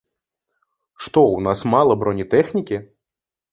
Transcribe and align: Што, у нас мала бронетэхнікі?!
Што, 1.09 1.19
у 1.35 1.43
нас 1.49 1.63
мала 1.75 1.99
бронетэхнікі?! 2.01 2.83